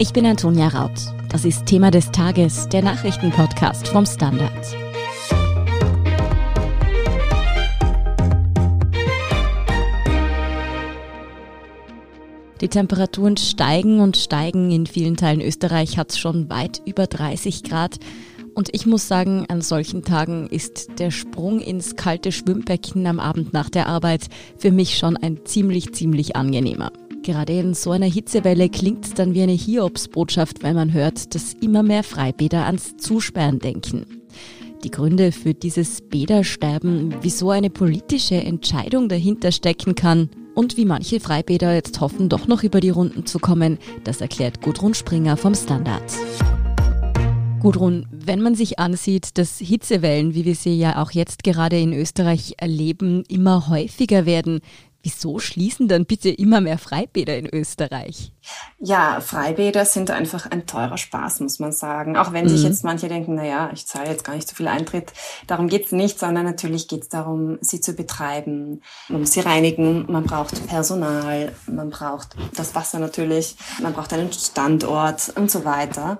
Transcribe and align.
Ich 0.00 0.12
bin 0.12 0.24
Antonia 0.26 0.68
Raut. 0.68 0.92
Das 1.28 1.44
ist 1.44 1.66
Thema 1.66 1.90
des 1.90 2.12
Tages, 2.12 2.68
der 2.68 2.82
Nachrichtenpodcast 2.82 3.88
vom 3.88 4.06
Standard. 4.06 4.48
Die 12.60 12.68
Temperaturen 12.68 13.36
steigen 13.36 13.98
und 13.98 14.16
steigen. 14.16 14.70
In 14.70 14.86
vielen 14.86 15.16
Teilen 15.16 15.40
Österreich 15.40 15.98
hat 15.98 16.12
es 16.12 16.18
schon 16.20 16.48
weit 16.48 16.80
über 16.86 17.08
30 17.08 17.64
Grad. 17.64 17.98
Und 18.54 18.72
ich 18.72 18.86
muss 18.86 19.08
sagen, 19.08 19.46
an 19.48 19.62
solchen 19.62 20.04
Tagen 20.04 20.46
ist 20.46 21.00
der 21.00 21.10
Sprung 21.10 21.58
ins 21.58 21.96
kalte 21.96 22.30
Schwimmbecken 22.30 23.04
am 23.08 23.18
Abend 23.18 23.52
nach 23.52 23.68
der 23.68 23.88
Arbeit 23.88 24.28
für 24.58 24.70
mich 24.70 24.96
schon 24.96 25.16
ein 25.16 25.44
ziemlich, 25.44 25.92
ziemlich 25.92 26.36
angenehmer. 26.36 26.92
Gerade 27.28 27.52
in 27.58 27.74
so 27.74 27.90
einer 27.90 28.06
Hitzewelle 28.06 28.70
klingt 28.70 29.04
es 29.04 29.12
dann 29.12 29.34
wie 29.34 29.42
eine 29.42 29.52
Hiobsbotschaft, 29.52 30.62
wenn 30.62 30.74
man 30.74 30.94
hört, 30.94 31.34
dass 31.34 31.52
immer 31.52 31.82
mehr 31.82 32.02
Freibäder 32.02 32.64
ans 32.64 32.96
Zusperren 32.96 33.58
denken. 33.58 34.06
Die 34.82 34.90
Gründe 34.90 35.30
für 35.30 35.52
dieses 35.52 36.00
Bädersterben, 36.00 37.16
wieso 37.20 37.50
eine 37.50 37.68
politische 37.68 38.36
Entscheidung 38.36 39.10
dahinter 39.10 39.52
stecken 39.52 39.94
kann 39.94 40.30
und 40.54 40.78
wie 40.78 40.86
manche 40.86 41.20
Freibäder 41.20 41.74
jetzt 41.74 42.00
hoffen, 42.00 42.30
doch 42.30 42.48
noch 42.48 42.62
über 42.62 42.80
die 42.80 42.88
Runden 42.88 43.26
zu 43.26 43.38
kommen, 43.38 43.76
das 44.04 44.22
erklärt 44.22 44.62
Gudrun 44.62 44.94
Springer 44.94 45.36
vom 45.36 45.54
Standard. 45.54 46.10
Gudrun, 47.60 48.06
wenn 48.10 48.40
man 48.40 48.54
sich 48.54 48.78
ansieht, 48.78 49.36
dass 49.36 49.58
Hitzewellen, 49.58 50.32
wie 50.32 50.44
wir 50.44 50.54
sie 50.54 50.78
ja 50.78 51.02
auch 51.02 51.10
jetzt 51.10 51.42
gerade 51.42 51.78
in 51.78 51.92
Österreich 51.92 52.54
erleben, 52.56 53.24
immer 53.28 53.68
häufiger 53.68 54.26
werden, 54.26 54.60
Wieso 55.02 55.38
schließen 55.38 55.86
dann 55.86 56.06
bitte 56.06 56.28
immer 56.28 56.60
mehr 56.60 56.76
Freibäder 56.76 57.38
in 57.38 57.46
Österreich? 57.46 58.32
Ja, 58.80 59.20
Freibäder 59.20 59.84
sind 59.84 60.10
einfach 60.10 60.50
ein 60.50 60.66
teurer 60.66 60.98
Spaß, 60.98 61.38
muss 61.40 61.60
man 61.60 61.70
sagen. 61.70 62.16
Auch 62.16 62.32
wenn 62.32 62.46
mhm. 62.46 62.48
sich 62.48 62.64
jetzt 62.64 62.82
manche 62.82 63.08
denken, 63.08 63.36
na 63.36 63.44
ja, 63.44 63.70
ich 63.72 63.86
zahle 63.86 64.10
jetzt 64.10 64.24
gar 64.24 64.34
nicht 64.34 64.48
so 64.48 64.56
viel 64.56 64.66
Eintritt. 64.66 65.12
Darum 65.46 65.68
geht's 65.68 65.92
nicht, 65.92 66.18
sondern 66.18 66.44
natürlich 66.44 66.88
geht's 66.88 67.08
darum, 67.08 67.58
sie 67.60 67.80
zu 67.80 67.92
betreiben. 67.92 68.82
Man 69.08 69.20
muss 69.20 69.32
sie 69.32 69.40
reinigen, 69.40 70.10
man 70.10 70.24
braucht 70.24 70.66
Personal, 70.66 71.52
man 71.66 71.90
braucht 71.90 72.30
das 72.56 72.74
Wasser 72.74 72.98
natürlich, 72.98 73.54
man 73.80 73.92
braucht 73.92 74.12
einen 74.12 74.32
Standort 74.32 75.32
und 75.36 75.48
so 75.48 75.64
weiter. 75.64 76.18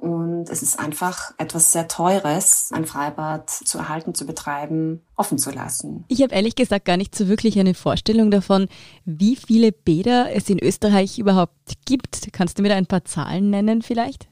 Und 0.00 0.48
es 0.48 0.62
ist 0.62 0.78
einfach 0.78 1.32
etwas 1.36 1.72
sehr 1.72 1.86
Teures, 1.86 2.70
ein 2.72 2.86
Freibad 2.86 3.50
zu 3.50 3.76
erhalten, 3.76 4.14
zu 4.14 4.24
betreiben, 4.24 5.02
offen 5.14 5.36
zu 5.36 5.50
lassen. 5.50 6.06
Ich 6.08 6.22
habe 6.22 6.34
ehrlich 6.34 6.54
gesagt 6.56 6.86
gar 6.86 6.96
nicht 6.96 7.14
so 7.14 7.28
wirklich 7.28 7.58
eine 7.58 7.74
Vorstellung 7.74 8.30
davon, 8.30 8.68
wie 9.04 9.36
viele 9.36 9.72
Bäder 9.72 10.34
es 10.34 10.48
in 10.48 10.58
Österreich 10.58 11.18
überhaupt 11.18 11.52
gibt. 11.84 12.32
Kannst 12.32 12.58
du 12.58 12.62
mir 12.62 12.70
da 12.70 12.76
ein 12.76 12.86
paar 12.86 13.04
Zahlen 13.04 13.50
nennen 13.50 13.82
vielleicht? 13.82 14.26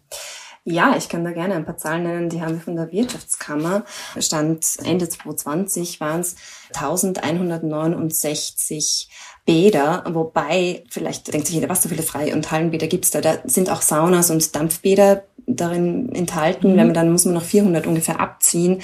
Ja, 0.71 0.95
ich 0.99 1.09
kann 1.09 1.25
da 1.25 1.31
gerne 1.31 1.55
ein 1.55 1.65
paar 1.65 1.79
Zahlen 1.79 2.03
nennen. 2.03 2.29
Die 2.29 2.43
haben 2.43 2.53
wir 2.53 2.61
von 2.61 2.77
der 2.77 2.93
Wirtschaftskammer. 2.93 3.87
Stand 4.19 4.67
Ende 4.85 5.09
2020 5.09 5.99
waren 5.99 6.21
es 6.21 6.37
1169 6.75 9.09
Bäder, 9.47 10.05
wobei 10.11 10.85
vielleicht 10.91 11.33
denkt 11.33 11.47
sich 11.47 11.55
jeder, 11.55 11.71
was 11.71 11.83
so 11.83 11.89
viele 11.89 12.03
Frei- 12.03 12.35
und 12.35 12.51
Hallenbäder 12.51 12.87
gibt's 12.87 13.11
da. 13.11 13.23
Da 13.23 13.39
sind 13.45 13.71
auch 13.71 13.81
Saunas 13.81 14.31
und 14.31 14.55
Dampfbäder 14.55 15.25
darin 15.47 16.15
enthalten. 16.15 16.73
Mhm. 16.73 16.77
Wenn 16.77 16.89
man 16.89 16.95
dann 16.95 17.13
muss 17.13 17.25
man 17.25 17.33
noch 17.33 17.45
400 17.45 17.87
ungefähr 17.87 18.21
abziehen. 18.21 18.83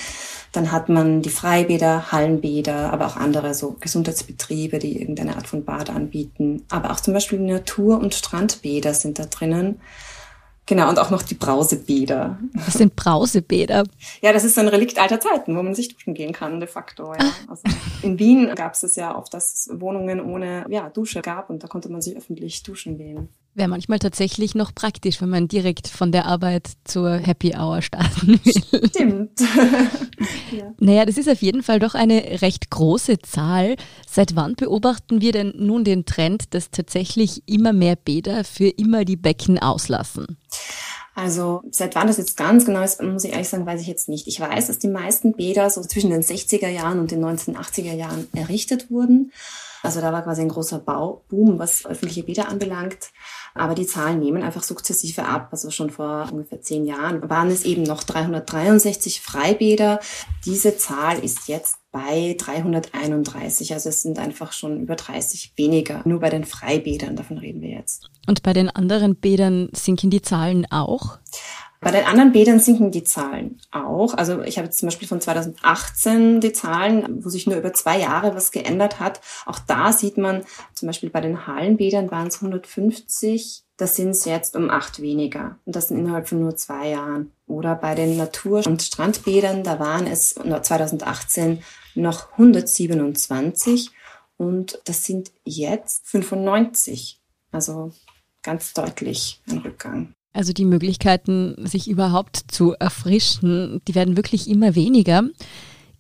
Dann 0.52 0.72
hat 0.72 0.88
man 0.88 1.20
die 1.20 1.28
Freibäder, 1.28 2.12
Hallenbäder, 2.12 2.94
aber 2.94 3.08
auch 3.08 3.16
andere 3.16 3.52
so 3.52 3.76
Gesundheitsbetriebe, 3.78 4.78
die 4.78 4.98
irgendeine 4.98 5.36
Art 5.36 5.48
von 5.48 5.66
Bad 5.66 5.90
anbieten. 5.90 6.64
Aber 6.70 6.92
auch 6.92 7.00
zum 7.00 7.12
Beispiel 7.12 7.40
Natur- 7.40 7.98
und 7.98 8.14
Strandbäder 8.14 8.94
sind 8.94 9.18
da 9.18 9.26
drinnen. 9.26 9.80
Genau, 10.66 10.88
und 10.88 10.98
auch 10.98 11.10
noch 11.10 11.22
die 11.22 11.34
Brausebäder. 11.34 12.38
Was 12.54 12.74
sind 12.74 12.96
Brausebäder? 12.96 13.84
Ja, 14.22 14.32
das 14.32 14.44
ist 14.44 14.54
so 14.54 14.62
ein 14.62 14.68
Relikt 14.68 14.98
alter 14.98 15.20
Zeiten, 15.20 15.56
wo 15.56 15.62
man 15.62 15.74
sich 15.74 15.88
duschen 15.88 16.14
gehen 16.14 16.32
kann, 16.32 16.58
de 16.58 16.68
facto. 16.68 17.12
Ja. 17.12 17.18
Ah. 17.20 17.32
Also 17.48 17.62
in 18.02 18.18
Wien 18.18 18.50
gab 18.54 18.72
es 18.72 18.96
ja 18.96 19.16
oft, 19.16 19.34
dass 19.34 19.52
es 19.52 19.80
Wohnungen 19.80 20.20
ohne 20.20 20.64
ja, 20.70 20.88
Dusche 20.88 21.20
gab 21.20 21.50
und 21.50 21.62
da 21.62 21.68
konnte 21.68 21.90
man 21.90 22.00
sich 22.00 22.16
öffentlich 22.16 22.62
duschen 22.62 22.96
gehen. 22.96 23.28
Wäre 23.56 23.68
manchmal 23.68 24.00
tatsächlich 24.00 24.56
noch 24.56 24.74
praktisch, 24.74 25.22
wenn 25.22 25.28
man 25.28 25.46
direkt 25.46 25.86
von 25.86 26.10
der 26.10 26.24
Arbeit 26.26 26.72
zur 26.82 27.18
Happy 27.18 27.54
Hour 27.56 27.82
starten 27.82 28.40
will. 28.42 28.88
Stimmt. 28.88 29.40
ja. 30.50 30.74
Naja, 30.80 31.04
das 31.04 31.18
ist 31.18 31.28
auf 31.28 31.40
jeden 31.40 31.62
Fall 31.62 31.78
doch 31.78 31.94
eine 31.94 32.42
recht 32.42 32.70
große 32.70 33.20
Zahl. 33.20 33.76
Seit 34.08 34.34
wann 34.34 34.54
beobachten 34.56 35.20
wir 35.20 35.30
denn 35.30 35.52
nun 35.56 35.84
den 35.84 36.04
Trend, 36.04 36.52
dass 36.52 36.72
tatsächlich 36.72 37.44
immer 37.46 37.72
mehr 37.72 37.94
Bäder 37.94 38.42
für 38.42 38.66
immer 38.66 39.04
die 39.04 39.16
Becken 39.16 39.60
auslassen? 39.60 40.36
Also 41.14 41.62
seit 41.70 41.94
wann 41.94 42.08
das 42.08 42.18
jetzt 42.18 42.36
ganz 42.36 42.64
genau 42.66 42.82
ist, 42.82 43.00
muss 43.00 43.24
ich 43.24 43.32
ehrlich 43.32 43.48
sagen, 43.48 43.66
weiß 43.66 43.80
ich 43.80 43.86
jetzt 43.86 44.08
nicht. 44.08 44.26
Ich 44.26 44.40
weiß, 44.40 44.66
dass 44.66 44.78
die 44.80 44.88
meisten 44.88 45.32
Bäder 45.32 45.70
so 45.70 45.80
zwischen 45.82 46.10
den 46.10 46.22
60er 46.22 46.68
Jahren 46.68 46.98
und 46.98 47.12
den 47.12 47.24
1980er 47.24 47.94
Jahren 47.94 48.26
errichtet 48.34 48.90
wurden. 48.90 49.32
Also 49.84 50.00
da 50.00 50.12
war 50.12 50.22
quasi 50.22 50.42
ein 50.42 50.48
großer 50.48 50.78
Bauboom, 50.78 51.58
was 51.58 51.84
öffentliche 51.86 52.24
Bäder 52.24 52.48
anbelangt. 52.48 53.10
Aber 53.54 53.76
die 53.76 53.86
Zahlen 53.86 54.18
nehmen 54.18 54.42
einfach 54.42 54.64
sukzessive 54.64 55.24
ab. 55.24 55.48
Also 55.52 55.70
schon 55.70 55.90
vor 55.90 56.28
ungefähr 56.32 56.60
zehn 56.60 56.84
Jahren 56.84 57.28
waren 57.30 57.50
es 57.50 57.64
eben 57.64 57.84
noch 57.84 58.02
363 58.02 59.20
Freibäder. 59.20 60.00
Diese 60.44 60.76
Zahl 60.76 61.20
ist 61.20 61.46
jetzt 61.46 61.76
bei 61.92 62.34
331. 62.36 63.72
Also 63.72 63.90
es 63.90 64.02
sind 64.02 64.18
einfach 64.18 64.52
schon 64.52 64.80
über 64.80 64.96
30 64.96 65.52
weniger. 65.56 66.02
Nur 66.04 66.18
bei 66.18 66.30
den 66.30 66.44
Freibädern, 66.44 67.14
davon 67.14 67.38
reden 67.38 67.62
wir 67.62 67.70
jetzt. 67.70 68.10
Und 68.26 68.42
bei 68.42 68.52
den 68.52 68.68
anderen 68.68 69.14
Bädern 69.14 69.68
sinken 69.72 70.10
die 70.10 70.22
Zahlen 70.22 70.66
auch? 70.70 71.18
Bei 71.84 71.90
den 71.90 72.06
anderen 72.06 72.32
Bädern 72.32 72.60
sinken 72.60 72.90
die 72.90 73.04
Zahlen 73.04 73.60
auch. 73.70 74.14
Also 74.14 74.40
ich 74.40 74.56
habe 74.56 74.64
jetzt 74.64 74.78
zum 74.78 74.86
Beispiel 74.86 75.06
von 75.06 75.20
2018 75.20 76.40
die 76.40 76.54
Zahlen, 76.54 77.22
wo 77.22 77.28
sich 77.28 77.46
nur 77.46 77.58
über 77.58 77.74
zwei 77.74 78.00
Jahre 78.00 78.34
was 78.34 78.52
geändert 78.52 79.00
hat. 79.00 79.20
Auch 79.44 79.58
da 79.58 79.92
sieht 79.92 80.16
man, 80.16 80.44
zum 80.72 80.86
Beispiel 80.86 81.10
bei 81.10 81.20
den 81.20 81.46
Hallenbädern 81.46 82.10
waren 82.10 82.28
es 82.28 82.36
150, 82.36 83.64
das 83.76 83.96
sind 83.96 84.10
es 84.10 84.24
jetzt 84.24 84.56
um 84.56 84.70
acht 84.70 85.02
weniger. 85.02 85.58
Und 85.66 85.76
das 85.76 85.88
sind 85.88 85.98
innerhalb 85.98 86.26
von 86.26 86.40
nur 86.40 86.56
zwei 86.56 86.88
Jahren. 86.88 87.32
Oder 87.46 87.74
bei 87.74 87.94
den 87.94 88.16
Natur- 88.16 88.66
und 88.66 88.80
Strandbädern, 88.80 89.62
da 89.62 89.78
waren 89.78 90.06
es 90.06 90.36
2018 90.36 91.62
noch 91.94 92.32
127 92.32 93.90
und 94.38 94.80
das 94.86 95.04
sind 95.04 95.32
jetzt 95.44 96.08
95. 96.08 97.20
Also 97.52 97.92
ganz 98.42 98.72
deutlich 98.72 99.42
ein 99.50 99.58
Rückgang. 99.58 100.14
Also 100.34 100.52
die 100.52 100.64
Möglichkeiten, 100.64 101.54
sich 101.64 101.88
überhaupt 101.88 102.36
zu 102.48 102.74
erfrischen, 102.74 103.80
die 103.86 103.94
werden 103.94 104.16
wirklich 104.16 104.50
immer 104.50 104.74
weniger. 104.74 105.22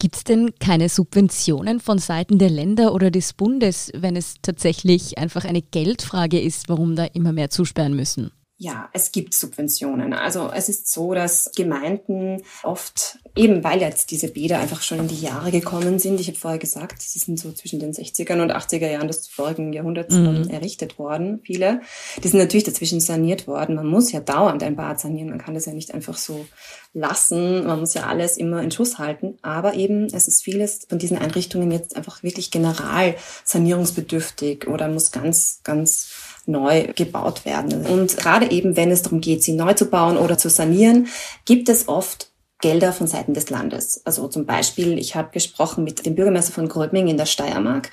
Gibt 0.00 0.16
es 0.16 0.24
denn 0.24 0.50
keine 0.58 0.88
Subventionen 0.88 1.78
von 1.78 1.98
Seiten 1.98 2.38
der 2.38 2.50
Länder 2.50 2.92
oder 2.94 3.12
des 3.12 3.32
Bundes, 3.32 3.92
wenn 3.94 4.16
es 4.16 4.34
tatsächlich 4.42 5.18
einfach 5.18 5.44
eine 5.44 5.62
Geldfrage 5.62 6.40
ist, 6.40 6.68
warum 6.68 6.96
da 6.96 7.04
immer 7.04 7.32
mehr 7.32 7.48
zusperren 7.48 7.94
müssen? 7.94 8.32
Ja, 8.64 8.88
es 8.94 9.12
gibt 9.12 9.34
Subventionen. 9.34 10.14
Also 10.14 10.50
es 10.50 10.70
ist 10.70 10.90
so, 10.90 11.12
dass 11.12 11.50
Gemeinden 11.54 12.42
oft, 12.62 13.18
eben 13.36 13.62
weil 13.62 13.82
jetzt 13.82 14.10
diese 14.10 14.28
Bäder 14.28 14.58
einfach 14.58 14.80
schon 14.80 15.00
in 15.00 15.08
die 15.08 15.20
Jahre 15.20 15.50
gekommen 15.50 15.98
sind, 15.98 16.18
ich 16.18 16.28
habe 16.28 16.38
vorher 16.38 16.58
gesagt, 16.58 17.02
sie 17.02 17.18
sind 17.18 17.38
so 17.38 17.52
zwischen 17.52 17.78
den 17.78 17.92
60er 17.92 18.40
und 18.40 18.50
80er 18.50 18.90
Jahren 18.90 19.06
des 19.06 19.28
vorigen 19.28 19.74
Jahrhunderts 19.74 20.14
mhm. 20.14 20.48
errichtet 20.48 20.98
worden, 20.98 21.40
viele. 21.44 21.82
Die 22.22 22.28
sind 22.28 22.40
natürlich 22.40 22.64
dazwischen 22.64 23.00
saniert 23.00 23.46
worden. 23.46 23.74
Man 23.74 23.86
muss 23.86 24.12
ja 24.12 24.20
dauernd 24.20 24.62
ein 24.62 24.76
Bad 24.76 24.98
sanieren, 24.98 25.28
man 25.28 25.42
kann 25.42 25.52
das 25.52 25.66
ja 25.66 25.74
nicht 25.74 25.92
einfach 25.92 26.16
so 26.16 26.46
lassen, 26.94 27.66
man 27.66 27.80
muss 27.80 27.92
ja 27.92 28.06
alles 28.06 28.38
immer 28.38 28.62
in 28.62 28.70
Schuss 28.70 28.98
halten. 28.98 29.36
Aber 29.42 29.74
eben, 29.74 30.06
es 30.06 30.26
ist 30.26 30.42
vieles 30.42 30.86
von 30.88 30.98
diesen 30.98 31.18
Einrichtungen 31.18 31.70
jetzt 31.70 31.96
einfach 31.96 32.22
wirklich 32.22 32.50
general 32.50 33.14
sanierungsbedürftig 33.44 34.68
oder 34.68 34.88
muss 34.88 35.12
ganz, 35.12 35.60
ganz 35.64 36.08
neu 36.46 36.88
gebaut 36.94 37.44
werden. 37.44 37.86
Und 37.86 38.16
gerade 38.16 38.50
eben, 38.50 38.76
wenn 38.76 38.90
es 38.90 39.02
darum 39.02 39.20
geht, 39.20 39.42
sie 39.42 39.52
neu 39.52 39.74
zu 39.74 39.86
bauen 39.86 40.16
oder 40.16 40.38
zu 40.38 40.48
sanieren, 40.48 41.08
gibt 41.44 41.68
es 41.68 41.88
oft 41.88 42.30
Gelder 42.60 42.92
von 42.94 43.06
Seiten 43.06 43.34
des 43.34 43.50
Landes. 43.50 44.00
Also 44.06 44.26
zum 44.28 44.46
Beispiel, 44.46 44.98
ich 44.98 45.14
habe 45.14 45.30
gesprochen 45.32 45.84
mit 45.84 46.06
dem 46.06 46.14
Bürgermeister 46.14 46.52
von 46.52 46.68
Gröbming 46.68 47.08
in 47.08 47.18
der 47.18 47.26
Steiermark. 47.26 47.90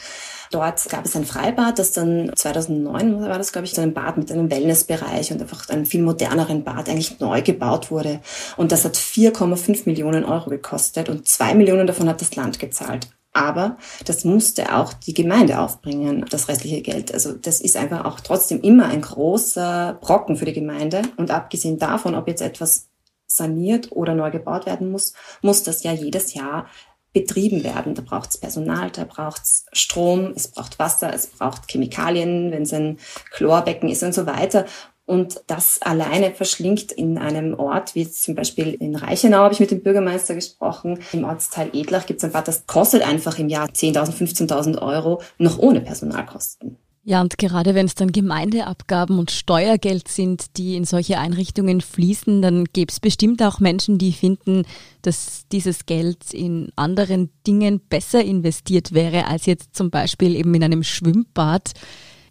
Dort 0.52 0.88
gab 0.90 1.06
es 1.06 1.16
ein 1.16 1.26
Freibad, 1.26 1.80
das 1.80 1.92
dann 1.92 2.32
2009 2.36 3.22
war 3.22 3.38
das, 3.38 3.52
glaube 3.52 3.66
ich, 3.66 3.74
so 3.74 3.82
ein 3.82 3.94
Bad 3.94 4.18
mit 4.18 4.32
einem 4.32 4.50
Wellnessbereich 4.50 5.32
und 5.32 5.42
einfach 5.42 5.68
einem 5.70 5.86
viel 5.86 6.02
moderneren 6.02 6.64
Bad 6.64 6.88
eigentlich 6.88 7.20
neu 7.20 7.42
gebaut 7.42 7.92
wurde. 7.92 8.22
Und 8.58 8.72
das 8.72 8.86
hat 8.86 8.96
4,5 8.96 9.84
Millionen 9.86 10.24
Euro 10.24 10.50
gekostet 10.50 11.10
und 11.10 11.28
zwei 11.28 11.54
Millionen 11.54 11.88
davon 11.88 12.08
hat 12.08 12.22
das 12.22 12.36
Land 12.36 12.60
gezahlt. 12.60 13.10
Aber 13.34 13.78
das 14.06 14.26
musste 14.26 14.76
auch 14.76 14.94
die 14.94 15.14
Gemeinde 15.14 15.60
aufbringen, 15.60 16.26
das 16.30 16.50
restliche 16.50 16.82
Geld. 16.82 17.14
Also 17.14 17.32
das 17.32 17.62
ist 17.62 17.78
einfach 17.78 18.04
auch 18.04 18.20
trotzdem 18.20 18.62
immer 18.62 18.88
ein 18.88 19.02
großer 19.02 19.98
Brocken 20.02 20.36
für 20.36 20.46
die 20.46 20.54
Gemeinde. 20.54 21.04
Und 21.16 21.32
abgesehen 21.32 21.80
davon, 21.80 22.16
ob 22.16 22.28
jetzt 22.28 22.42
etwas 22.42 22.90
saniert 23.28 23.92
oder 23.92 24.16
neu 24.16 24.32
gebaut 24.32 24.66
werden 24.66 24.92
muss, 24.92 25.14
muss 25.42 25.64
das 25.64 25.84
ja 25.84 25.94
jedes 25.94 26.34
Jahr 26.34 26.68
betrieben 27.14 27.64
werden. 27.64 27.96
Da 27.96 28.02
braucht 28.02 28.32
es 28.32 28.38
Personal, 28.38 28.90
da 28.92 29.06
braucht 29.06 29.44
es 29.44 29.66
Strom, 29.72 30.34
es 30.36 30.50
braucht 30.50 30.80
Wasser, 30.80 31.14
es 31.14 31.28
braucht 31.28 31.70
Chemikalien, 31.70 32.52
wenn 32.52 32.64
es 32.64 32.74
ein 32.74 32.98
Chlorbecken 33.32 33.90
ist 33.90 34.04
und 34.04 34.14
so 34.14 34.26
weiter. 34.26 34.66
Und 35.12 35.42
das 35.48 35.82
alleine 35.82 36.32
verschlingt 36.32 36.94
in 36.94 37.18
einem 37.18 37.54
Ort, 37.60 37.96
wie 37.96 38.10
zum 38.10 38.34
Beispiel 38.34 38.76
in 38.76 38.96
Reichenau 38.96 39.40
habe 39.40 39.54
ich 39.54 39.60
mit 39.60 39.70
dem 39.70 39.84
Bürgermeister 39.84 40.36
gesprochen, 40.36 41.00
im 41.12 41.26
Ortsteil 41.26 41.70
Edlach 41.74 42.06
gibt 42.06 42.20
es 42.20 42.24
ein 42.24 42.32
Bad, 42.32 42.48
das 42.48 42.66
kostet 42.66 43.02
einfach 43.02 43.38
im 43.38 43.50
Jahr 43.50 43.68
10.000, 43.68 44.48
15.000 44.48 44.82
Euro, 44.82 45.22
noch 45.38 45.60
ohne 45.60 45.82
Personalkosten. 45.82 46.78
Ja, 47.04 47.20
und 47.20 47.38
gerade 47.38 47.76
wenn 47.76 47.88
es 47.88 47.96
dann 47.96 48.14
Gemeindeabgaben 48.14 49.20
und 49.20 49.32
Steuergeld 49.32 50.08
sind, 50.08 50.56
die 50.56 50.78
in 50.78 50.86
solche 50.86 51.18
Einrichtungen 51.18 51.82
fließen, 51.82 52.42
dann 52.42 52.64
gäbe 52.72 52.90
es 52.90 53.02
bestimmt 53.02 53.44
auch 53.44 53.60
Menschen, 53.60 53.98
die 53.98 54.14
finden, 54.14 54.64
dass 55.02 55.46
dieses 55.52 55.86
Geld 55.88 56.34
in 56.34 56.72
anderen 56.78 57.32
Dingen 57.46 57.82
besser 57.82 58.24
investiert 58.24 58.94
wäre, 58.94 59.28
als 59.28 59.46
jetzt 59.46 59.76
zum 59.76 59.92
Beispiel 59.92 60.38
eben 60.38 60.54
in 60.56 60.64
einem 60.64 60.84
Schwimmbad. 60.84 61.74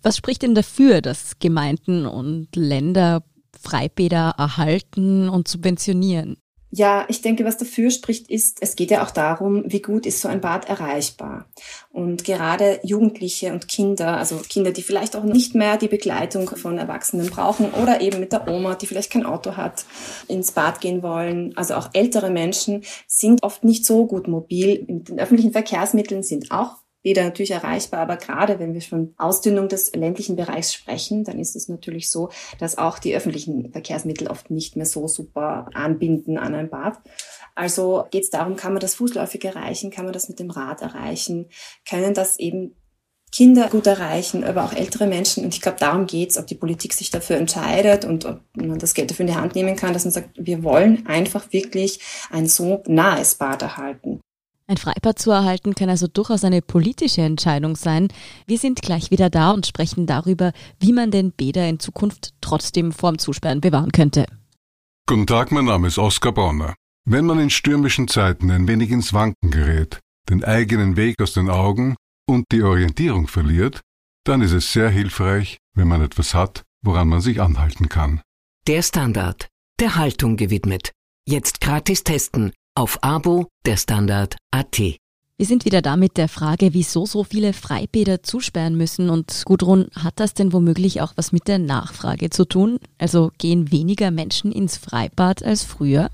Was 0.02 0.16
spricht 0.16 0.42
denn 0.42 0.54
dafür, 0.54 1.00
dass 1.00 1.38
Gemeinden 1.38 2.06
und 2.06 2.48
Länder 2.56 3.22
Freibäder 3.60 4.34
erhalten 4.38 5.28
und 5.28 5.48
subventionieren? 5.48 6.36
Ja, 6.72 7.04
ich 7.08 7.20
denke, 7.20 7.44
was 7.44 7.56
dafür 7.56 7.90
spricht, 7.90 8.30
ist, 8.30 8.58
es 8.60 8.76
geht 8.76 8.92
ja 8.92 9.04
auch 9.04 9.10
darum, 9.10 9.64
wie 9.66 9.82
gut 9.82 10.06
ist 10.06 10.20
so 10.20 10.28
ein 10.28 10.40
Bad 10.40 10.68
erreichbar. 10.68 11.46
Und 11.90 12.22
gerade 12.22 12.78
Jugendliche 12.84 13.52
und 13.52 13.66
Kinder, 13.66 14.16
also 14.18 14.36
Kinder, 14.36 14.70
die 14.70 14.82
vielleicht 14.82 15.16
auch 15.16 15.24
nicht 15.24 15.56
mehr 15.56 15.78
die 15.78 15.88
Begleitung 15.88 16.48
von 16.48 16.78
Erwachsenen 16.78 17.28
brauchen 17.28 17.72
oder 17.72 18.00
eben 18.00 18.20
mit 18.20 18.30
der 18.30 18.46
Oma, 18.46 18.76
die 18.76 18.86
vielleicht 18.86 19.10
kein 19.10 19.26
Auto 19.26 19.56
hat, 19.56 19.84
ins 20.28 20.52
Bad 20.52 20.80
gehen 20.80 21.02
wollen. 21.02 21.56
Also 21.56 21.74
auch 21.74 21.90
ältere 21.92 22.30
Menschen 22.30 22.84
sind 23.08 23.42
oft 23.42 23.64
nicht 23.64 23.84
so 23.84 24.06
gut 24.06 24.28
mobil. 24.28 24.84
Mit 24.86 25.08
den 25.08 25.18
öffentlichen 25.18 25.52
Verkehrsmitteln 25.52 26.22
sind 26.22 26.52
auch 26.52 26.76
weder 27.02 27.24
natürlich 27.24 27.52
erreichbar, 27.52 28.00
aber 28.00 28.16
gerade 28.16 28.58
wenn 28.58 28.74
wir 28.74 28.82
von 28.82 29.14
Ausdünnung 29.16 29.68
des 29.68 29.94
ländlichen 29.94 30.36
Bereichs 30.36 30.74
sprechen, 30.74 31.24
dann 31.24 31.38
ist 31.38 31.56
es 31.56 31.68
natürlich 31.68 32.10
so, 32.10 32.30
dass 32.58 32.78
auch 32.78 32.98
die 32.98 33.14
öffentlichen 33.14 33.72
Verkehrsmittel 33.72 34.28
oft 34.28 34.50
nicht 34.50 34.76
mehr 34.76 34.86
so 34.86 35.08
super 35.08 35.68
anbinden 35.74 36.38
an 36.38 36.54
ein 36.54 36.70
Bad. 36.70 36.98
Also 37.54 38.04
geht 38.10 38.24
es 38.24 38.30
darum, 38.30 38.56
kann 38.56 38.72
man 38.72 38.80
das 38.80 38.94
fußläufig 38.94 39.44
erreichen, 39.44 39.90
kann 39.90 40.04
man 40.04 40.12
das 40.12 40.28
mit 40.28 40.38
dem 40.38 40.50
Rad 40.50 40.82
erreichen, 40.82 41.48
können 41.88 42.14
das 42.14 42.38
eben 42.38 42.74
Kinder 43.32 43.68
gut 43.68 43.86
erreichen, 43.86 44.42
aber 44.42 44.64
auch 44.64 44.72
ältere 44.72 45.06
Menschen. 45.06 45.44
Und 45.44 45.54
ich 45.54 45.60
glaube, 45.60 45.78
darum 45.78 46.06
geht's, 46.06 46.36
ob 46.36 46.46
die 46.46 46.56
Politik 46.56 46.92
sich 46.92 47.10
dafür 47.10 47.36
entscheidet 47.36 48.04
und 48.04 48.24
ob 48.24 48.40
man 48.56 48.78
das 48.78 48.94
Geld 48.94 49.10
dafür 49.10 49.24
in 49.24 49.32
die 49.32 49.38
Hand 49.38 49.54
nehmen 49.54 49.76
kann, 49.76 49.92
dass 49.92 50.04
man 50.04 50.12
sagt, 50.12 50.30
wir 50.34 50.64
wollen 50.64 51.06
einfach 51.06 51.52
wirklich 51.52 52.00
ein 52.30 52.46
so 52.46 52.82
nahes 52.86 53.36
Bad 53.36 53.62
erhalten. 53.62 54.20
Ein 54.70 54.76
Freibad 54.76 55.18
zu 55.18 55.32
erhalten 55.32 55.74
kann 55.74 55.88
also 55.88 56.06
durchaus 56.06 56.44
eine 56.44 56.62
politische 56.62 57.22
Entscheidung 57.22 57.74
sein. 57.74 58.06
Wir 58.46 58.56
sind 58.56 58.80
gleich 58.82 59.10
wieder 59.10 59.28
da 59.28 59.50
und 59.50 59.66
sprechen 59.66 60.06
darüber, 60.06 60.52
wie 60.78 60.92
man 60.92 61.10
den 61.10 61.32
Bäder 61.32 61.68
in 61.68 61.80
Zukunft 61.80 62.34
trotzdem 62.40 62.92
vorm 62.92 63.18
Zusperren 63.18 63.60
bewahren 63.60 63.90
könnte. 63.90 64.26
Guten 65.08 65.26
Tag, 65.26 65.50
mein 65.50 65.64
Name 65.64 65.88
ist 65.88 65.98
Oskar 65.98 66.30
Bonner. 66.30 66.76
Wenn 67.04 67.26
man 67.26 67.40
in 67.40 67.50
stürmischen 67.50 68.06
Zeiten 68.06 68.48
ein 68.52 68.68
wenig 68.68 68.92
ins 68.92 69.12
Wanken 69.12 69.50
gerät, 69.50 69.98
den 70.28 70.44
eigenen 70.44 70.94
Weg 70.94 71.20
aus 71.20 71.32
den 71.32 71.50
Augen 71.50 71.96
und 72.28 72.44
die 72.52 72.62
Orientierung 72.62 73.26
verliert, 73.26 73.80
dann 74.22 74.40
ist 74.40 74.52
es 74.52 74.72
sehr 74.72 74.88
hilfreich, 74.88 75.58
wenn 75.74 75.88
man 75.88 76.00
etwas 76.00 76.32
hat, 76.32 76.62
woran 76.80 77.08
man 77.08 77.20
sich 77.20 77.42
anhalten 77.42 77.88
kann. 77.88 78.20
Der 78.68 78.82
Standard, 78.82 79.48
der 79.80 79.96
Haltung 79.96 80.36
gewidmet. 80.36 80.92
Jetzt 81.26 81.60
gratis 81.60 82.04
testen 82.04 82.52
auf 82.74 83.02
Abo 83.02 83.48
der 83.66 83.76
Standard 83.76 84.36
AT. 84.50 84.78
Wir 84.78 85.46
sind 85.46 85.64
wieder 85.64 85.80
da 85.80 85.96
mit 85.96 86.18
der 86.18 86.28
Frage, 86.28 86.74
wieso 86.74 87.06
so 87.06 87.24
viele 87.24 87.54
Freibäder 87.54 88.22
zusperren 88.22 88.76
müssen. 88.76 89.08
Und 89.08 89.42
Gudrun, 89.46 89.88
hat 89.94 90.20
das 90.20 90.34
denn 90.34 90.52
womöglich 90.52 91.00
auch 91.00 91.14
was 91.16 91.32
mit 91.32 91.48
der 91.48 91.58
Nachfrage 91.58 92.28
zu 92.28 92.44
tun? 92.44 92.78
Also 92.98 93.32
gehen 93.38 93.72
weniger 93.72 94.10
Menschen 94.10 94.52
ins 94.52 94.76
Freibad 94.76 95.42
als 95.42 95.64
früher? 95.64 96.10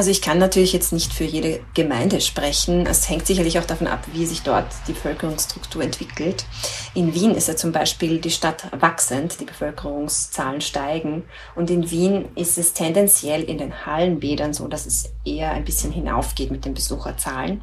Also 0.00 0.12
ich 0.12 0.22
kann 0.22 0.38
natürlich 0.38 0.72
jetzt 0.72 0.94
nicht 0.94 1.12
für 1.12 1.24
jede 1.24 1.60
Gemeinde 1.74 2.22
sprechen. 2.22 2.86
Es 2.86 3.10
hängt 3.10 3.26
sicherlich 3.26 3.58
auch 3.58 3.66
davon 3.66 3.86
ab, 3.86 4.06
wie 4.14 4.24
sich 4.24 4.40
dort 4.40 4.64
die 4.88 4.94
Bevölkerungsstruktur 4.94 5.82
entwickelt. 5.82 6.46
In 6.94 7.12
Wien 7.12 7.34
ist 7.34 7.48
ja 7.48 7.54
zum 7.54 7.70
Beispiel 7.70 8.18
die 8.18 8.30
Stadt 8.30 8.64
wachsend, 8.80 9.38
die 9.40 9.44
Bevölkerungszahlen 9.44 10.62
steigen. 10.62 11.24
Und 11.54 11.68
in 11.68 11.90
Wien 11.90 12.30
ist 12.34 12.56
es 12.56 12.72
tendenziell 12.72 13.42
in 13.42 13.58
den 13.58 13.84
Hallenbädern 13.84 14.54
so, 14.54 14.68
dass 14.68 14.86
es 14.86 15.12
eher 15.26 15.50
ein 15.50 15.66
bisschen 15.66 15.92
hinaufgeht 15.92 16.50
mit 16.50 16.64
den 16.64 16.72
Besucherzahlen. 16.72 17.60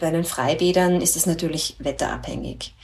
Bei 0.00 0.10
den 0.10 0.24
Freibädern 0.24 1.00
ist 1.00 1.14
es 1.14 1.26
natürlich 1.26 1.76
wetterabhängig. 1.78 2.74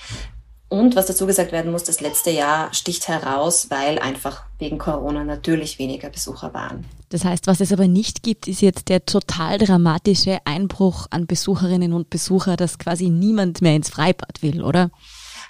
Und 0.68 0.96
was 0.96 1.06
dazu 1.06 1.26
gesagt 1.26 1.52
werden 1.52 1.72
muss, 1.72 1.84
das 1.84 2.00
letzte 2.02 2.30
Jahr 2.30 2.72
sticht 2.74 3.08
heraus, 3.08 3.68
weil 3.70 3.98
einfach 3.98 4.42
wegen 4.58 4.76
Corona 4.76 5.24
natürlich 5.24 5.78
weniger 5.78 6.10
Besucher 6.10 6.52
waren. 6.52 6.84
Das 7.08 7.24
heißt, 7.24 7.46
was 7.46 7.60
es 7.60 7.72
aber 7.72 7.88
nicht 7.88 8.22
gibt, 8.22 8.48
ist 8.48 8.60
jetzt 8.60 8.90
der 8.90 9.06
total 9.06 9.56
dramatische 9.56 10.38
Einbruch 10.44 11.06
an 11.10 11.26
Besucherinnen 11.26 11.94
und 11.94 12.10
Besucher, 12.10 12.56
dass 12.56 12.78
quasi 12.78 13.08
niemand 13.08 13.62
mehr 13.62 13.76
ins 13.76 13.88
Freibad 13.88 14.42
will, 14.42 14.62
oder? 14.62 14.90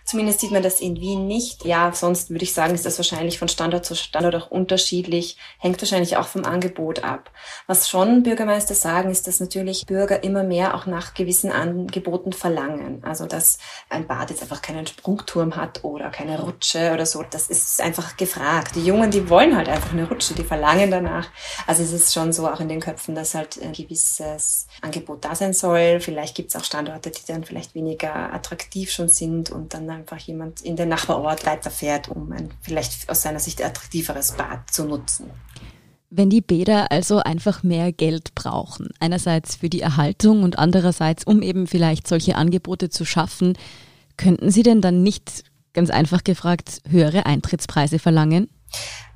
Zumindest 0.09 0.41
sieht 0.41 0.53
man 0.53 0.63
das 0.63 0.81
in 0.81 0.99
Wien 1.03 1.27
nicht. 1.27 1.67
Ja, 1.67 1.93
sonst 1.93 2.31
würde 2.31 2.43
ich 2.43 2.55
sagen, 2.55 2.75
ist 2.75 2.87
das 2.87 2.97
wahrscheinlich 2.97 3.39
von 3.39 3.49
Standort 3.49 3.85
zu 3.85 3.95
Standort 3.95 4.37
auch 4.37 4.51
unterschiedlich, 4.51 5.37
hängt 5.59 5.83
wahrscheinlich 5.83 6.17
auch 6.17 6.27
vom 6.27 6.47
Angebot 6.47 7.05
ab. 7.05 7.31
Was 7.67 7.91
schon 7.91 8.23
Bürgermeister 8.23 8.73
sagen, 8.73 9.11
ist, 9.11 9.27
dass 9.27 9.39
natürlich 9.39 9.85
Bürger 9.85 10.25
immer 10.25 10.45
mehr 10.45 10.75
auch 10.75 10.87
nach 10.87 11.13
gewissen 11.13 11.53
Angeboten 11.53 12.33
verlangen. 12.33 13.05
Also, 13.05 13.27
dass 13.27 13.59
ein 13.91 14.07
Bad 14.07 14.31
jetzt 14.31 14.41
einfach 14.41 14.63
keinen 14.63 14.87
Sprungturm 14.87 15.57
hat 15.57 15.85
oder 15.85 16.09
keine 16.09 16.41
Rutsche 16.41 16.93
oder 16.95 17.05
so. 17.05 17.23
Das 17.29 17.51
ist 17.51 17.79
einfach 17.83 18.17
gefragt. 18.17 18.77
Die 18.77 18.87
Jungen, 18.87 19.11
die 19.11 19.29
wollen 19.29 19.55
halt 19.55 19.69
einfach 19.69 19.93
eine 19.93 20.09
Rutsche, 20.09 20.33
die 20.33 20.43
verlangen 20.43 20.91
danach. 20.91 21.29
Also 21.67 21.83
es 21.83 21.93
ist 21.93 22.15
schon 22.15 22.33
so 22.33 22.49
auch 22.49 22.61
in 22.61 22.71
den 22.71 22.81
Köpfen, 22.81 23.15
dass 23.15 23.35
halt 23.35 23.61
ein 23.63 23.75
gewisses 23.75 24.69
Angebot 24.81 25.23
da 25.27 25.35
sein 25.35 25.53
soll. 25.53 26.01
Vielleicht 26.01 26.35
gibt 26.35 26.49
es 26.49 26.57
auch 26.57 26.65
Standorte, 26.65 27.11
die 27.11 27.27
dann 27.27 27.45
vielleicht 27.45 27.75
weniger 27.75 28.33
attraktiv 28.33 28.91
schon 28.91 29.11
sind 29.11 29.51
und 29.51 29.75
dann 29.75 29.98
einfach 29.99 30.19
jemand 30.19 30.61
in 30.61 30.77
den 30.77 30.89
Nachbarort 30.89 31.45
weiterfährt, 31.45 32.09
um 32.09 32.31
ein 32.33 32.51
vielleicht 32.61 33.11
aus 33.11 33.23
seiner 33.23 33.41
Sicht 33.41 33.63
attraktiveres 33.63 34.33
Bad 34.33 34.71
zu 34.71 34.85
nutzen. 34.85 35.31
Wenn 36.11 36.31
die 36.31 36.41
Bäder 36.41 36.91
also 36.91 37.19
einfach 37.19 37.63
mehr 37.63 37.93
Geld 37.93 38.35
brauchen, 38.35 38.89
einerseits 38.99 39.57
für 39.57 39.69
die 39.69 39.83
Erhaltung 39.83 40.43
und 40.43 40.59
andererseits, 40.59 41.25
um 41.25 41.43
eben 41.43 41.67
vielleicht 41.67 42.07
solche 42.07 42.37
Angebote 42.37 42.89
zu 42.89 43.05
schaffen, 43.05 43.59
könnten 44.17 44.51
Sie 44.51 44.63
denn 44.63 44.81
dann 44.81 45.03
nicht, 45.03 45.45
ganz 45.75 45.91
einfach 45.91 46.25
gefragt, 46.25 46.81
höhere 46.89 47.27
Eintrittspreise 47.27 47.99
verlangen? 47.99 48.49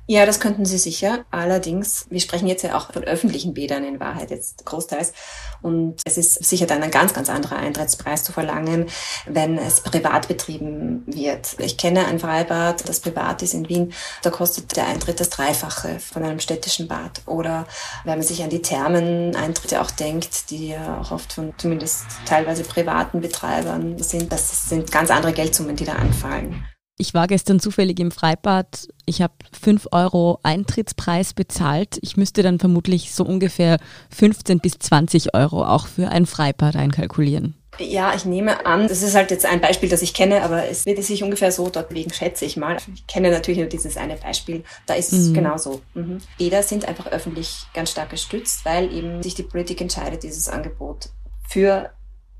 Ja, 0.05 0.25
das 0.25 0.41
könnten 0.41 0.65
Sie 0.65 0.77
sicher. 0.77 1.23
Allerdings, 1.31 2.07
wir 2.09 2.19
sprechen 2.19 2.47
jetzt 2.47 2.61
ja 2.63 2.75
auch 2.75 2.91
von 2.91 3.05
öffentlichen 3.05 3.53
Bädern 3.53 3.85
in 3.85 4.01
Wahrheit 4.01 4.31
jetzt 4.31 4.65
großteils. 4.65 5.13
Und 5.61 6.01
es 6.03 6.17
ist 6.17 6.43
sicher 6.43 6.65
dann 6.65 6.83
ein 6.83 6.91
ganz, 6.91 7.13
ganz 7.13 7.29
anderer 7.29 7.55
Eintrittspreis 7.55 8.25
zu 8.25 8.33
verlangen, 8.33 8.87
wenn 9.25 9.57
es 9.57 9.79
privat 9.79 10.27
betrieben 10.27 11.03
wird. 11.05 11.55
Ich 11.59 11.77
kenne 11.77 12.05
ein 12.05 12.19
Freibad, 12.19 12.87
das 12.89 12.99
privat 12.99 13.41
ist 13.43 13.53
in 13.53 13.69
Wien. 13.69 13.93
Da 14.23 14.29
kostet 14.29 14.75
der 14.75 14.87
Eintritt 14.87 15.21
das 15.21 15.29
Dreifache 15.29 15.99
von 15.99 16.21
einem 16.21 16.41
städtischen 16.41 16.89
Bad. 16.89 17.21
Oder 17.25 17.65
wenn 18.03 18.17
man 18.17 18.27
sich 18.27 18.43
an 18.43 18.49
die 18.49 18.61
Thermen-Eintritte 18.61 19.81
auch 19.81 19.91
denkt, 19.91 20.49
die 20.49 20.69
ja 20.69 20.99
auch 20.99 21.11
oft 21.11 21.31
von 21.31 21.53
zumindest 21.57 22.03
teilweise 22.25 22.63
privaten 22.63 23.21
Betreibern 23.21 23.97
sind, 24.03 24.33
das 24.33 24.67
sind 24.67 24.91
ganz 24.91 25.09
andere 25.11 25.31
Geldsummen, 25.31 25.77
die 25.77 25.85
da 25.85 25.93
anfallen. 25.93 26.65
Ich 26.97 27.13
war 27.13 27.27
gestern 27.27 27.59
zufällig 27.59 27.99
im 27.99 28.11
Freibad. 28.11 28.87
Ich 29.05 29.21
habe 29.21 29.33
5 29.59 29.87
Euro 29.91 30.39
Eintrittspreis 30.43 31.33
bezahlt. 31.33 31.97
Ich 32.01 32.17
müsste 32.17 32.43
dann 32.43 32.59
vermutlich 32.59 33.13
so 33.13 33.25
ungefähr 33.25 33.77
15 34.11 34.59
bis 34.59 34.73
20 34.77 35.33
Euro 35.33 35.65
auch 35.65 35.87
für 35.87 36.09
ein 36.09 36.27
Freibad 36.27 36.75
einkalkulieren. 36.75 37.55
Ja, 37.79 38.13
ich 38.13 38.25
nehme 38.25 38.67
an, 38.67 38.87
das 38.87 39.01
ist 39.01 39.15
halt 39.15 39.31
jetzt 39.31 39.47
ein 39.47 39.59
Beispiel, 39.59 39.89
das 39.89 40.03
ich 40.03 40.13
kenne, 40.13 40.43
aber 40.43 40.67
es 40.69 40.85
wird 40.85 41.03
sich 41.03 41.23
ungefähr 41.23 41.51
so 41.51 41.69
dort 41.69 41.91
wegen, 41.91 42.13
schätze 42.13 42.45
ich 42.45 42.55
mal. 42.55 42.77
Ich 42.93 43.07
kenne 43.07 43.31
natürlich 43.31 43.59
nur 43.59 43.67
dieses 43.67 43.97
eine 43.97 44.15
Beispiel. 44.15 44.63
Da 44.85 44.93
ist 44.93 45.11
es 45.11 45.29
mhm. 45.29 45.33
genauso. 45.33 45.81
Mhm. 45.95 46.19
Bäder 46.37 46.61
sind 46.61 46.87
einfach 46.87 47.07
öffentlich 47.07 47.65
ganz 47.73 47.89
stark 47.89 48.11
gestützt, 48.11 48.63
weil 48.65 48.93
eben 48.93 49.23
sich 49.23 49.33
die 49.33 49.43
Politik 49.43 49.81
entscheidet, 49.81 50.21
dieses 50.21 50.49
Angebot 50.49 51.09
für 51.49 51.89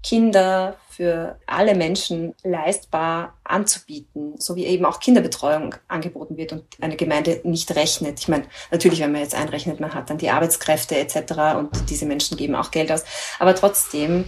Kinder, 0.03 0.75
für 0.95 1.39
alle 1.47 1.73
Menschen 1.75 2.35
leistbar 2.43 3.33
anzubieten, 3.43 4.35
so 4.37 4.55
wie 4.55 4.65
eben 4.65 4.85
auch 4.85 4.99
Kinderbetreuung 4.99 5.73
angeboten 5.87 6.37
wird 6.37 6.51
und 6.51 6.63
eine 6.81 6.95
Gemeinde 6.95 7.41
nicht 7.43 7.75
rechnet. 7.75 8.19
Ich 8.19 8.27
meine, 8.27 8.43
natürlich, 8.69 8.99
wenn 8.99 9.11
man 9.11 9.21
jetzt 9.21 9.33
einrechnet, 9.33 9.79
man 9.79 9.93
hat 9.93 10.09
dann 10.09 10.19
die 10.19 10.29
Arbeitskräfte 10.29 10.95
etc. 10.95 11.57
und 11.57 11.89
diese 11.89 12.05
Menschen 12.05 12.37
geben 12.37 12.55
auch 12.55 12.69
Geld 12.69 12.91
aus, 12.91 13.03
aber 13.39 13.55
trotzdem 13.55 14.25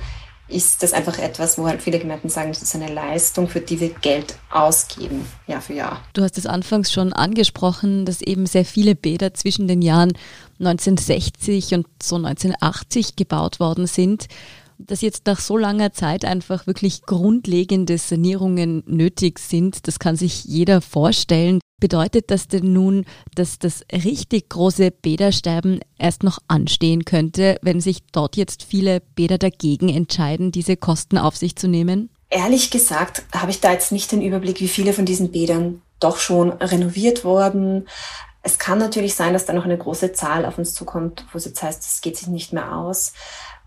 ist 0.47 0.83
das 0.83 0.93
einfach 0.93 1.17
etwas, 1.17 1.57
wo 1.57 1.67
halt 1.67 1.81
viele 1.81 1.97
Gemeinden 1.97 2.29
sagen, 2.29 2.49
das 2.49 2.61
ist 2.61 2.75
eine 2.75 2.93
Leistung, 2.93 3.47
für 3.47 3.61
die 3.61 3.79
wir 3.79 3.89
Geld 3.89 4.35
ausgeben, 4.51 5.25
Jahr 5.47 5.61
für 5.61 5.73
Jahr. 5.73 6.01
Du 6.13 6.21
hast 6.21 6.37
es 6.37 6.45
anfangs 6.45 6.91
schon 6.93 7.13
angesprochen, 7.13 8.05
dass 8.05 8.21
eben 8.21 8.45
sehr 8.45 8.65
viele 8.65 8.93
Bäder 8.93 9.33
zwischen 9.33 9.67
den 9.67 9.81
Jahren 9.81 10.13
1960 10.59 11.73
und 11.73 11.87
so 12.01 12.17
1980 12.17 13.15
gebaut 13.15 13.59
worden 13.59 13.87
sind 13.87 14.27
dass 14.77 15.01
jetzt 15.01 15.25
nach 15.25 15.39
so 15.39 15.57
langer 15.57 15.91
Zeit 15.91 16.25
einfach 16.25 16.67
wirklich 16.67 17.03
grundlegende 17.03 17.97
Sanierungen 17.97 18.83
nötig 18.85 19.39
sind, 19.39 19.87
das 19.87 19.99
kann 19.99 20.15
sich 20.15 20.43
jeder 20.45 20.81
vorstellen. 20.81 21.59
Bedeutet 21.79 22.31
das 22.31 22.47
denn 22.47 22.71
nun, 22.71 23.05
dass 23.35 23.59
das 23.59 23.83
richtig 23.91 24.49
große 24.49 24.91
Bädersterben 24.91 25.81
erst 25.97 26.23
noch 26.23 26.39
anstehen 26.47 27.03
könnte, 27.05 27.57
wenn 27.61 27.81
sich 27.81 27.99
dort 28.11 28.37
jetzt 28.37 28.63
viele 28.63 29.01
Bäder 29.01 29.37
dagegen 29.37 29.89
entscheiden, 29.89 30.51
diese 30.51 30.77
Kosten 30.77 31.17
auf 31.17 31.35
sich 31.35 31.55
zu 31.55 31.67
nehmen? 31.67 32.09
Ehrlich 32.29 32.71
gesagt 32.71 33.23
habe 33.33 33.51
ich 33.51 33.59
da 33.59 33.71
jetzt 33.71 33.91
nicht 33.91 34.11
den 34.11 34.21
Überblick, 34.21 34.61
wie 34.61 34.67
viele 34.67 34.93
von 34.93 35.05
diesen 35.05 35.31
Bädern 35.31 35.81
doch 35.99 36.17
schon 36.17 36.51
renoviert 36.53 37.23
wurden. 37.23 37.87
Es 38.41 38.59
kann 38.59 38.77
natürlich 38.77 39.15
sein, 39.15 39.33
dass 39.33 39.45
da 39.45 39.53
noch 39.53 39.65
eine 39.65 39.77
große 39.77 40.13
Zahl 40.13 40.45
auf 40.45 40.57
uns 40.57 40.73
zukommt, 40.73 41.25
wo 41.31 41.37
es 41.37 41.45
jetzt 41.45 41.61
heißt, 41.61 41.83
es 41.83 42.01
geht 42.01 42.17
sich 42.17 42.27
nicht 42.27 42.53
mehr 42.53 42.75
aus. 42.75 43.13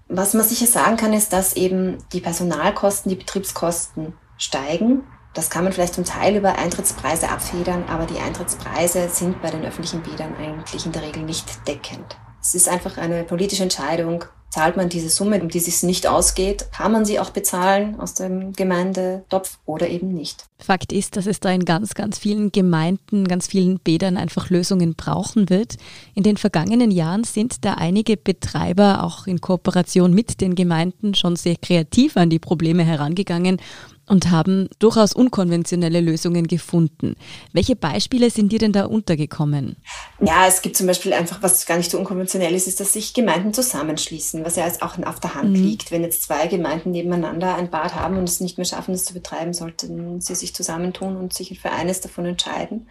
Was 0.08 0.32
man 0.32 0.44
sicher 0.44 0.66
sagen 0.66 0.96
kann, 0.96 1.12
ist, 1.12 1.34
dass 1.34 1.54
eben 1.54 1.98
die 2.12 2.20
Personalkosten, 2.20 3.10
die 3.10 3.16
Betriebskosten 3.16 4.14
steigen. 4.38 5.04
Das 5.34 5.50
kann 5.50 5.64
man 5.64 5.72
vielleicht 5.72 5.94
zum 5.94 6.04
Teil 6.04 6.36
über 6.36 6.56
Eintrittspreise 6.56 7.28
abfedern, 7.28 7.84
aber 7.88 8.06
die 8.06 8.18
Eintrittspreise 8.18 9.10
sind 9.10 9.42
bei 9.42 9.50
den 9.50 9.64
öffentlichen 9.64 10.02
Bädern 10.02 10.34
eigentlich 10.36 10.86
in 10.86 10.92
der 10.92 11.02
Regel 11.02 11.24
nicht 11.24 11.66
deckend. 11.68 12.16
Es 12.40 12.54
ist 12.54 12.68
einfach 12.68 12.96
eine 12.96 13.24
politische 13.24 13.62
Entscheidung, 13.62 14.24
zahlt 14.50 14.76
man 14.76 14.88
diese 14.88 15.08
Summe, 15.08 15.40
um 15.40 15.48
die 15.48 15.58
es 15.58 15.82
nicht 15.82 16.06
ausgeht, 16.06 16.66
kann 16.72 16.92
man 16.92 17.04
sie 17.04 17.20
auch 17.20 17.30
bezahlen 17.30 18.00
aus 18.00 18.14
dem 18.14 18.52
Gemeindetopf 18.52 19.58
oder 19.66 19.88
eben 19.88 20.14
nicht. 20.14 20.46
Fakt 20.58 20.92
ist, 20.92 21.16
dass 21.16 21.26
es 21.26 21.40
da 21.40 21.50
in 21.50 21.64
ganz, 21.64 21.94
ganz 21.94 22.18
vielen 22.18 22.50
Gemeinden, 22.50 23.28
ganz 23.28 23.46
vielen 23.46 23.78
Bädern 23.78 24.16
einfach 24.16 24.50
Lösungen 24.50 24.94
brauchen 24.94 25.50
wird. 25.50 25.76
In 26.14 26.22
den 26.22 26.36
vergangenen 26.36 26.90
Jahren 26.90 27.24
sind 27.24 27.64
da 27.64 27.74
einige 27.74 28.16
Betreiber 28.16 29.04
auch 29.04 29.26
in 29.26 29.40
Kooperation 29.40 30.12
mit 30.12 30.40
den 30.40 30.54
Gemeinden 30.54 31.14
schon 31.14 31.36
sehr 31.36 31.56
kreativ 31.56 32.16
an 32.16 32.30
die 32.30 32.38
Probleme 32.38 32.84
herangegangen 32.84 33.60
und 34.08 34.30
haben 34.30 34.68
durchaus 34.78 35.12
unkonventionelle 35.12 36.00
Lösungen 36.00 36.46
gefunden. 36.46 37.16
Welche 37.52 37.76
Beispiele 37.76 38.30
sind 38.30 38.52
dir 38.52 38.58
denn 38.58 38.72
da 38.72 38.86
untergekommen? 38.86 39.76
Ja, 40.20 40.46
es 40.46 40.62
gibt 40.62 40.76
zum 40.76 40.86
Beispiel 40.86 41.12
einfach, 41.12 41.42
was 41.42 41.66
gar 41.66 41.76
nicht 41.76 41.90
so 41.90 41.98
unkonventionell 41.98 42.54
ist, 42.54 42.66
ist, 42.66 42.80
dass 42.80 42.92
sich 42.92 43.14
Gemeinden 43.14 43.52
zusammenschließen, 43.52 44.44
was 44.44 44.56
ja 44.56 44.66
jetzt 44.66 44.82
auch 44.82 44.98
auf 45.04 45.20
der 45.20 45.34
Hand 45.34 45.50
mhm. 45.50 45.64
liegt. 45.64 45.90
Wenn 45.90 46.02
jetzt 46.02 46.22
zwei 46.22 46.46
Gemeinden 46.46 46.90
nebeneinander 46.90 47.54
ein 47.54 47.70
Bad 47.70 47.94
haben 47.94 48.16
und 48.16 48.28
es 48.28 48.40
nicht 48.40 48.58
mehr 48.58 48.64
schaffen, 48.64 48.94
es 48.94 49.04
zu 49.04 49.14
betreiben, 49.14 49.54
sollten 49.54 50.20
sie 50.20 50.34
sich 50.34 50.54
zusammentun 50.54 51.16
und 51.16 51.32
sich 51.32 51.58
für 51.60 51.70
eines 51.70 52.00
davon 52.00 52.26
entscheiden. 52.26 52.88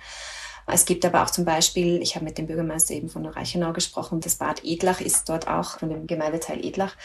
Es 0.69 0.85
gibt 0.85 1.05
aber 1.05 1.23
auch 1.23 1.29
zum 1.29 1.45
Beispiel, 1.45 2.01
ich 2.01 2.15
habe 2.15 2.25
mit 2.25 2.37
dem 2.37 2.47
Bürgermeister 2.47 2.93
eben 2.93 3.07
von 3.07 3.25
Reichenau 3.25 3.71
gesprochen, 3.71 4.19
das 4.19 4.35
Bad 4.35 4.63
Edlach 4.65 4.99
ist 4.99 5.29
dort 5.29 5.47
auch 5.47 5.79
von 5.79 5.89
dem 5.89 6.07
Gemeindeteil 6.07 6.63
Edlach. 6.63 6.95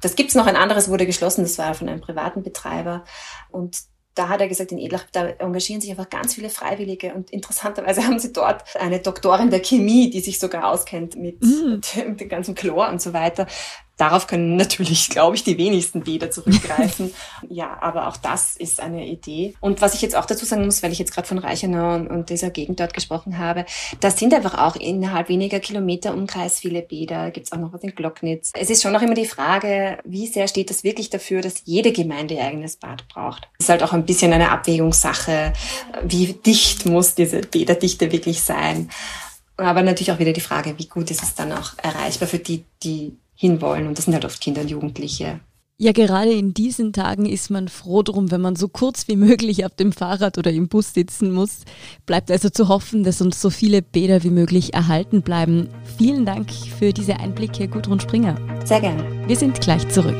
Das 0.00 0.14
gibt's 0.14 0.36
noch, 0.36 0.46
ein 0.46 0.56
anderes 0.56 0.88
wurde 0.88 1.04
geschlossen, 1.04 1.42
das 1.42 1.58
war 1.58 1.74
von 1.74 1.88
einem 1.88 2.00
privaten 2.00 2.44
Betreiber. 2.44 3.04
Und 3.50 3.82
da 4.14 4.28
hat 4.28 4.40
er 4.40 4.48
gesagt, 4.48 4.72
in 4.72 4.78
Edlach, 4.78 5.04
da 5.12 5.26
engagieren 5.26 5.80
sich 5.80 5.90
einfach 5.90 6.10
ganz 6.10 6.34
viele 6.34 6.50
Freiwillige 6.50 7.12
und 7.14 7.30
interessanterweise 7.30 8.02
haben 8.06 8.20
sie 8.20 8.32
dort 8.32 8.64
eine 8.76 9.00
Doktorin 9.00 9.50
der 9.50 9.60
Chemie, 9.60 10.10
die 10.10 10.20
sich 10.20 10.38
sogar 10.38 10.68
auskennt 10.68 11.16
mit, 11.16 11.42
mm. 11.42 11.80
dem, 11.94 12.16
dem 12.18 12.28
ganzen 12.28 12.54
Chlor 12.54 12.88
und 12.88 13.02
so 13.02 13.12
weiter. 13.12 13.46
Darauf 13.98 14.26
können 14.26 14.56
natürlich, 14.56 15.10
glaube 15.10 15.36
ich, 15.36 15.44
die 15.44 15.58
wenigsten 15.58 16.02
Bäder 16.02 16.30
zurückgreifen. 16.30 17.12
ja, 17.50 17.76
aber 17.82 18.08
auch 18.08 18.16
das 18.16 18.56
ist 18.56 18.80
eine 18.80 19.06
Idee. 19.06 19.54
Und 19.60 19.82
was 19.82 19.94
ich 19.94 20.00
jetzt 20.00 20.16
auch 20.16 20.24
dazu 20.24 20.46
sagen 20.46 20.64
muss, 20.64 20.82
weil 20.82 20.92
ich 20.92 20.98
jetzt 20.98 21.12
gerade 21.12 21.28
von 21.28 21.38
Reichenau 21.38 21.96
und, 21.96 22.06
und, 22.06 22.30
dieser 22.30 22.50
Gegend 22.50 22.80
dort 22.80 22.94
gesprochen 22.94 23.38
habe, 23.38 23.66
da 24.00 24.10
sind 24.10 24.32
einfach 24.32 24.56
auch 24.56 24.76
innerhalb 24.76 25.28
weniger 25.28 25.60
Kilometer 25.60 26.14
Umkreis 26.14 26.60
viele 26.60 26.80
Bäder. 26.80 27.30
Gibt 27.30 27.46
es 27.46 27.52
auch 27.52 27.58
noch 27.58 27.72
was 27.72 27.82
in 27.82 27.94
Glocknitz. 27.94 28.52
Es 28.54 28.70
ist 28.70 28.82
schon 28.82 28.92
noch 28.92 29.02
immer 29.02 29.14
die 29.14 29.26
Frage, 29.26 29.98
wie 30.04 30.26
sehr 30.26 30.48
steht 30.48 30.70
das 30.70 30.84
wirklich 30.84 31.10
dafür, 31.10 31.42
dass 31.42 31.62
jede 31.64 31.92
Gemeinde 31.92 32.34
ihr 32.34 32.44
eigenes 32.44 32.76
Bad 32.76 33.06
braucht. 33.08 33.48
Es 33.58 33.64
ist 33.64 33.68
halt 33.70 33.82
auch 33.82 33.92
ein 33.92 34.06
bisschen 34.06 34.32
eine 34.32 34.50
Abwägungssache. 34.50 35.52
Wie 36.04 36.34
dicht 36.34 36.86
muss 36.86 37.14
diese 37.14 37.40
Bäderdichte 37.40 38.12
wirklich 38.12 38.42
sein? 38.42 38.90
Aber 39.56 39.82
natürlich 39.82 40.12
auch 40.12 40.20
wieder 40.20 40.32
die 40.32 40.40
Frage, 40.40 40.78
wie 40.78 40.86
gut 40.86 41.10
ist 41.10 41.22
es 41.22 41.34
dann 41.34 41.52
auch 41.52 41.72
erreichbar 41.82 42.28
für 42.28 42.38
die, 42.38 42.64
die 42.84 43.16
hinwollen. 43.38 43.86
Und 43.86 43.96
das 43.96 44.04
sind 44.04 44.14
halt 44.14 44.24
oft 44.24 44.40
Kinder 44.40 44.62
und 44.62 44.70
Jugendliche. 44.70 45.40
Ja, 45.80 45.92
gerade 45.92 46.32
in 46.32 46.54
diesen 46.54 46.92
Tagen 46.92 47.24
ist 47.24 47.50
man 47.50 47.68
froh 47.68 48.02
drum, 48.02 48.32
wenn 48.32 48.40
man 48.40 48.56
so 48.56 48.66
kurz 48.66 49.06
wie 49.06 49.14
möglich 49.14 49.64
auf 49.64 49.76
dem 49.76 49.92
Fahrrad 49.92 50.36
oder 50.36 50.50
im 50.50 50.66
Bus 50.66 50.92
sitzen 50.92 51.30
muss. 51.30 51.60
Bleibt 52.04 52.32
also 52.32 52.50
zu 52.50 52.66
hoffen, 52.66 53.04
dass 53.04 53.20
uns 53.20 53.40
so 53.40 53.48
viele 53.48 53.80
Bäder 53.80 54.24
wie 54.24 54.30
möglich 54.30 54.74
erhalten 54.74 55.22
bleiben. 55.22 55.68
Vielen 55.96 56.26
Dank 56.26 56.50
für 56.50 56.92
diese 56.92 57.20
Einblicke, 57.20 57.68
Gudrun 57.68 58.00
Springer. 58.00 58.36
Sehr 58.64 58.80
gerne. 58.80 59.28
Wir 59.28 59.36
sind 59.36 59.60
gleich 59.60 59.88
zurück. 59.88 60.18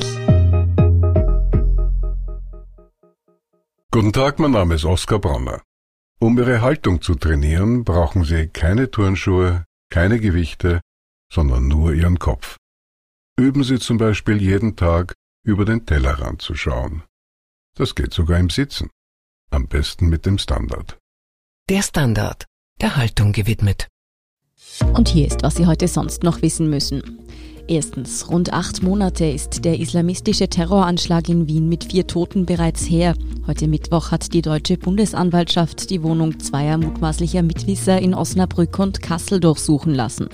Guten 3.90 4.12
Tag, 4.12 4.38
mein 4.38 4.52
Name 4.52 4.76
ist 4.76 4.84
Oskar 4.84 5.18
Bronner. 5.18 5.60
Um 6.20 6.38
Ihre 6.38 6.60
Haltung 6.60 7.02
zu 7.02 7.16
trainieren, 7.16 7.82
brauchen 7.82 8.22
Sie 8.22 8.46
keine 8.46 8.92
Turnschuhe, 8.92 9.64
keine 9.90 10.20
Gewichte, 10.20 10.80
sondern 11.32 11.66
nur 11.66 11.94
Ihren 11.94 12.20
Kopf. 12.20 12.57
Üben 13.38 13.62
Sie 13.62 13.78
zum 13.78 13.98
Beispiel 13.98 14.42
jeden 14.42 14.74
Tag 14.74 15.14
über 15.44 15.64
den 15.64 15.86
Tellerrand 15.86 16.42
zu 16.42 16.56
schauen. 16.56 17.04
Das 17.76 17.94
geht 17.94 18.12
sogar 18.12 18.36
im 18.40 18.50
Sitzen. 18.50 18.90
Am 19.50 19.68
besten 19.68 20.08
mit 20.08 20.26
dem 20.26 20.38
Standard. 20.38 20.98
Der 21.68 21.82
Standard, 21.82 22.46
der 22.80 22.96
Haltung 22.96 23.30
gewidmet. 23.30 23.86
Und 24.92 25.08
hier 25.08 25.28
ist, 25.28 25.44
was 25.44 25.54
Sie 25.54 25.66
heute 25.66 25.86
sonst 25.86 26.24
noch 26.24 26.42
wissen 26.42 26.68
müssen. 26.68 27.00
Erstens, 27.70 28.30
rund 28.30 28.54
acht 28.54 28.82
Monate 28.82 29.26
ist 29.26 29.66
der 29.66 29.78
islamistische 29.78 30.48
Terroranschlag 30.48 31.28
in 31.28 31.48
Wien 31.48 31.68
mit 31.68 31.84
vier 31.84 32.06
Toten 32.06 32.46
bereits 32.46 32.88
her. 32.88 33.14
Heute 33.46 33.68
Mittwoch 33.68 34.10
hat 34.10 34.32
die 34.32 34.40
deutsche 34.40 34.78
Bundesanwaltschaft 34.78 35.90
die 35.90 36.02
Wohnung 36.02 36.40
zweier 36.40 36.78
mutmaßlicher 36.78 37.42
Mitwisser 37.42 38.00
in 38.00 38.14
Osnabrück 38.14 38.78
und 38.78 39.02
Kassel 39.02 39.38
durchsuchen 39.38 39.94
lassen. 39.94 40.28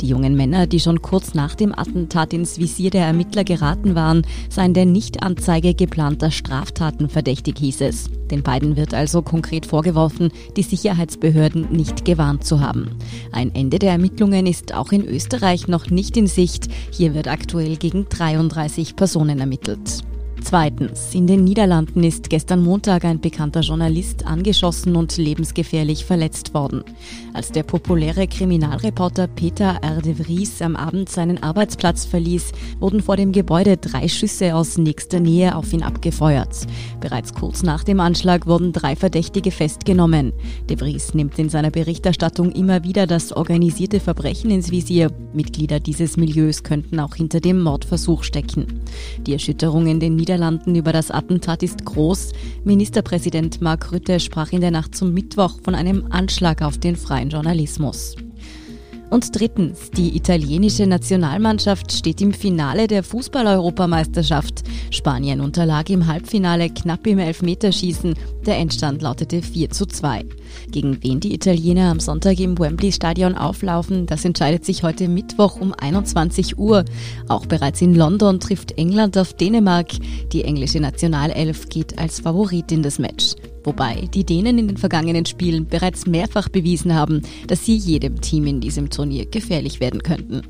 Die 0.00 0.08
jungen 0.08 0.36
Männer, 0.36 0.66
die 0.66 0.80
schon 0.80 1.00
kurz 1.00 1.34
nach 1.34 1.54
dem 1.54 1.76
Attentat 1.76 2.32
ins 2.32 2.58
Visier 2.58 2.90
der 2.90 3.06
Ermittler 3.06 3.44
geraten 3.44 3.94
waren, 3.94 4.26
seien 4.50 4.74
der 4.74 4.84
Nichtanzeige 4.84 5.74
geplanter 5.74 6.30
Straftaten 6.30 7.08
verdächtig, 7.08 7.58
hieß 7.58 7.80
es. 7.82 8.10
Den 8.30 8.42
beiden 8.42 8.76
wird 8.76 8.94
also 8.94 9.22
konkret 9.22 9.66
vorgeworfen, 9.66 10.30
die 10.56 10.62
Sicherheitsbehörden 10.62 11.68
nicht 11.70 12.04
gewarnt 12.04 12.44
zu 12.44 12.60
haben. 12.60 12.90
Ein 13.32 13.54
Ende 13.54 13.78
der 13.78 13.92
Ermittlungen 13.92 14.46
ist 14.46 14.74
auch 14.74 14.92
in 14.92 15.06
Österreich 15.06 15.68
noch 15.68 15.90
nicht 15.90 16.16
in 16.16 16.26
Sicht. 16.26 16.63
Hier 16.90 17.14
wird 17.14 17.28
aktuell 17.28 17.76
gegen 17.76 18.08
33 18.08 18.96
Personen 18.96 19.40
ermittelt. 19.40 20.04
Zweitens, 20.44 21.14
in 21.14 21.26
den 21.26 21.42
Niederlanden 21.42 22.04
ist 22.04 22.28
gestern 22.28 22.62
Montag 22.62 23.06
ein 23.06 23.18
bekannter 23.18 23.62
Journalist 23.62 24.26
angeschossen 24.26 24.94
und 24.94 25.16
lebensgefährlich 25.16 26.04
verletzt 26.04 26.52
worden. 26.52 26.84
Als 27.32 27.50
der 27.50 27.62
populäre 27.62 28.28
Kriminalreporter 28.28 29.26
Peter 29.26 29.78
R. 29.80 30.02
de 30.02 30.14
Vries 30.14 30.60
am 30.60 30.76
Abend 30.76 31.08
seinen 31.08 31.42
Arbeitsplatz 31.42 32.04
verließ, 32.04 32.52
wurden 32.78 33.00
vor 33.00 33.16
dem 33.16 33.32
Gebäude 33.32 33.78
drei 33.78 34.06
Schüsse 34.06 34.54
aus 34.54 34.76
nächster 34.76 35.18
Nähe 35.18 35.56
auf 35.56 35.72
ihn 35.72 35.82
abgefeuert. 35.82 36.66
Bereits 37.00 37.32
kurz 37.32 37.62
nach 37.62 37.82
dem 37.82 37.98
Anschlag 37.98 38.46
wurden 38.46 38.72
drei 38.74 38.96
Verdächtige 38.96 39.50
festgenommen. 39.50 40.34
De 40.68 40.76
Vries 40.76 41.14
nimmt 41.14 41.38
in 41.38 41.48
seiner 41.48 41.70
Berichterstattung 41.70 42.52
immer 42.52 42.84
wieder 42.84 43.06
das 43.06 43.32
organisierte 43.32 43.98
Verbrechen 43.98 44.50
ins 44.50 44.70
Visier. 44.70 45.10
Mitglieder 45.32 45.80
dieses 45.80 46.18
Milieus 46.18 46.62
könnten 46.62 47.00
auch 47.00 47.14
hinter 47.14 47.40
dem 47.40 47.62
Mordversuch 47.62 48.22
stecken. 48.24 48.82
Die 49.26 49.32
Erschütterung 49.32 49.86
in 49.86 50.00
den 50.00 50.16
Niederlanden 50.16 50.33
Niederlanden 50.34 50.74
über 50.74 50.92
das 50.92 51.12
Attentat 51.12 51.62
ist 51.62 51.84
groß. 51.84 52.32
Ministerpräsident 52.64 53.60
Mark 53.60 53.92
Rütte 53.92 54.18
sprach 54.18 54.50
in 54.50 54.60
der 54.60 54.72
Nacht 54.72 54.96
zum 54.96 55.14
Mittwoch 55.14 55.60
von 55.62 55.76
einem 55.76 56.06
Anschlag 56.10 56.60
auf 56.60 56.76
den 56.76 56.96
freien 56.96 57.30
Journalismus. 57.30 58.16
Und 59.10 59.38
drittens, 59.38 59.90
die 59.90 60.16
italienische 60.16 60.86
Nationalmannschaft 60.86 61.92
steht 61.92 62.20
im 62.20 62.32
Finale 62.32 62.86
der 62.86 63.02
Fußball-Europameisterschaft. 63.02 64.64
Spanien 64.90 65.40
unterlag 65.40 65.88
im 65.90 66.06
Halbfinale 66.06 66.70
knapp 66.70 67.06
im 67.06 67.18
Elfmeterschießen. 67.18 68.14
Der 68.46 68.56
Endstand 68.58 69.02
lautete 69.02 69.42
4 69.42 69.70
zu 69.70 69.86
2. 69.86 70.24
Gegen 70.70 71.02
wen 71.02 71.20
die 71.20 71.34
Italiener 71.34 71.90
am 71.90 72.00
Sonntag 72.00 72.40
im 72.40 72.58
Wembley-Stadion 72.58 73.36
auflaufen, 73.36 74.06
das 74.06 74.24
entscheidet 74.24 74.64
sich 74.64 74.82
heute 74.82 75.08
Mittwoch 75.08 75.60
um 75.60 75.72
21 75.72 76.58
Uhr. 76.58 76.84
Auch 77.28 77.46
bereits 77.46 77.82
in 77.82 77.94
London 77.94 78.40
trifft 78.40 78.72
England 78.78 79.16
auf 79.16 79.34
Dänemark. 79.34 79.88
Die 80.32 80.44
englische 80.44 80.80
Nationalelf 80.80 81.68
geht 81.68 81.98
als 81.98 82.20
Favorit 82.20 82.72
in 82.72 82.82
das 82.82 82.98
Match. 82.98 83.34
Wobei 83.64 84.08
die 84.12 84.24
Dänen 84.24 84.58
in 84.58 84.68
den 84.68 84.76
vergangenen 84.76 85.26
Spielen 85.26 85.66
bereits 85.66 86.06
mehrfach 86.06 86.48
bewiesen 86.48 86.94
haben, 86.94 87.22
dass 87.46 87.64
sie 87.64 87.76
jedem 87.76 88.20
Team 88.20 88.46
in 88.46 88.60
diesem 88.60 88.90
Turnier 88.90 89.26
gefährlich 89.26 89.80
werden 89.80 90.02
könnten. 90.02 90.42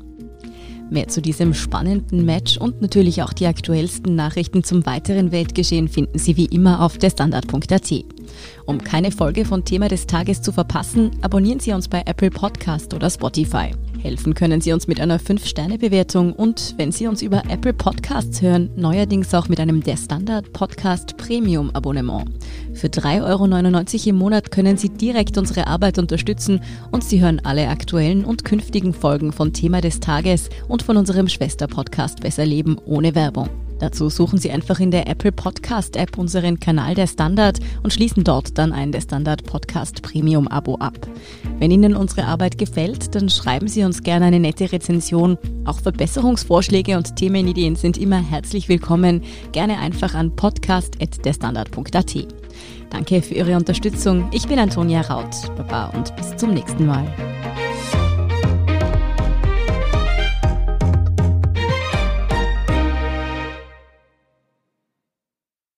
Mehr 0.91 1.07
zu 1.07 1.21
diesem 1.21 1.53
spannenden 1.53 2.25
Match 2.25 2.57
und 2.57 2.81
natürlich 2.81 3.23
auch 3.23 3.33
die 3.33 3.47
aktuellsten 3.47 4.15
Nachrichten 4.15 4.63
zum 4.63 4.85
weiteren 4.85 5.31
Weltgeschehen 5.31 5.87
finden 5.87 6.19
Sie 6.19 6.37
wie 6.37 6.45
immer 6.45 6.81
auf 6.81 6.99
der 6.99 7.09
Standard.at. 7.09 8.05
Um 8.65 8.83
keine 8.83 9.11
Folge 9.11 9.45
von 9.45 9.65
Thema 9.65 9.87
des 9.87 10.07
Tages 10.07 10.41
zu 10.41 10.51
verpassen, 10.51 11.11
abonnieren 11.21 11.59
Sie 11.59 11.73
uns 11.73 11.87
bei 11.87 12.03
Apple 12.05 12.31
Podcast 12.31 12.93
oder 12.93 13.09
Spotify. 13.09 13.71
Helfen 14.05 14.35
können 14.35 14.61
Sie 14.61 14.71
uns 14.71 14.87
mit 14.87 15.01
einer 15.01 15.19
5-Sterne-Bewertung 15.19 16.33
und 16.33 16.75
wenn 16.77 16.91
Sie 16.91 17.07
uns 17.07 17.23
über 17.23 17.41
Apple 17.49 17.73
Podcasts 17.73 18.39
hören, 18.39 18.69
neuerdings 18.75 19.33
auch 19.33 19.49
mit 19.49 19.59
einem 19.59 19.81
Der 19.81 19.97
Standard 19.97 20.53
Podcast 20.53 21.17
Premium 21.17 21.71
Abonnement. 21.71 22.29
Für 22.73 22.85
3,99 22.85 23.23
Euro 23.23 24.09
im 24.09 24.15
Monat 24.17 24.51
können 24.51 24.77
Sie 24.77 24.89
direkt 24.89 25.39
unsere 25.39 25.65
Arbeit 25.65 25.97
unterstützen 25.97 26.61
und 26.91 27.03
Sie 27.03 27.19
hören 27.19 27.41
alle 27.43 27.67
aktuellen 27.67 28.25
und 28.25 28.45
künftigen 28.45 28.93
Folgen 28.93 29.31
von 29.31 29.53
Thema 29.53 29.81
des 29.81 29.99
Tages 29.99 30.49
und 30.67 30.83
von 30.83 30.97
unserem 30.97 31.27
Schwester-Podcast 31.27 32.21
Besser 32.21 32.45
Leben 32.45 32.77
ohne 32.85 33.15
Werbung. 33.15 33.49
Dazu 33.79 34.09
suchen 34.09 34.39
Sie 34.39 34.51
einfach 34.51 34.79
in 34.79 34.91
der 34.91 35.07
Apple 35.07 35.31
Podcast 35.31 35.95
App 35.95 36.17
unseren 36.17 36.59
Kanal 36.59 36.95
der 36.95 37.07
Standard 37.07 37.59
und 37.83 37.91
schließen 37.91 38.23
dort 38.23 38.57
dann 38.57 38.71
ein 38.71 38.91
der 38.91 39.01
Standard 39.01 39.43
Podcast 39.45 40.01
Premium 40.01 40.47
Abo 40.47 40.75
ab. 40.75 40.97
Wenn 41.59 41.71
Ihnen 41.71 41.95
unsere 41.95 42.25
Arbeit 42.25 42.57
gefällt, 42.57 43.15
dann 43.15 43.29
schreiben 43.29 43.67
Sie 43.67 43.83
uns 43.83 44.03
gerne 44.03 44.25
eine 44.25 44.39
nette 44.39 44.71
Rezension. 44.71 45.37
Auch 45.65 45.79
Verbesserungsvorschläge 45.79 46.97
und 46.97 47.15
Themenideen 47.15 47.75
sind 47.75 47.97
immer 47.97 48.21
herzlich 48.21 48.69
willkommen. 48.69 49.23
Gerne 49.51 49.79
einfach 49.79 50.15
an 50.15 50.35
podcast.derstandard.at. 50.35 52.27
Danke 52.89 53.21
für 53.21 53.33
Ihre 53.33 53.55
Unterstützung. 53.55 54.29
Ich 54.31 54.47
bin 54.47 54.59
Antonia 54.59 55.01
Raut. 55.01 55.35
Baba 55.57 55.87
und 55.87 56.15
bis 56.15 56.35
zum 56.37 56.53
nächsten 56.53 56.85
Mal. 56.85 57.34